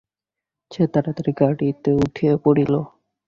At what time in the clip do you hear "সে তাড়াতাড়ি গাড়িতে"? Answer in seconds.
0.71-1.89